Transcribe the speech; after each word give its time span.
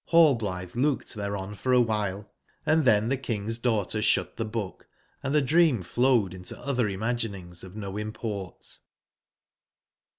nallblitbe 0.11 0.73
looked 0.75 1.09
tbereon 1.09 1.55
for 1.55 1.71
a 1.71 1.77
wbile 1.77 2.25
& 2.47 2.65
tben 2.67 2.83
tbe 3.11 3.21
King's 3.21 3.59
daugb 3.59 3.91
ter 3.91 3.99
sbut 4.01 4.35
tbe 4.37 4.51
book, 4.51 4.87
and 5.21 5.31
tbe 5.35 5.45
dream 5.45 5.83
flowed 5.83 6.33
into 6.33 6.55
otber 6.55 6.91
i 6.91 6.95
magin 6.95 7.35
ings 7.35 7.63
of 7.63 7.75
no 7.75 7.95
import. 7.97 8.79